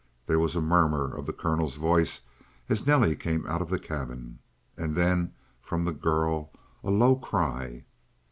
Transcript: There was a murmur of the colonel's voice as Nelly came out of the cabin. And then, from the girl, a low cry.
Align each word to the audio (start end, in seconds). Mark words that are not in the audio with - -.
There 0.25 0.39
was 0.39 0.55
a 0.55 0.61
murmur 0.61 1.15
of 1.15 1.27
the 1.27 1.31
colonel's 1.31 1.75
voice 1.75 2.21
as 2.69 2.87
Nelly 2.87 3.15
came 3.15 3.45
out 3.45 3.61
of 3.61 3.69
the 3.69 3.77
cabin. 3.77 4.39
And 4.75 4.95
then, 4.95 5.33
from 5.61 5.85
the 5.85 5.93
girl, 5.93 6.51
a 6.83 6.89
low 6.89 7.15
cry. 7.15 7.85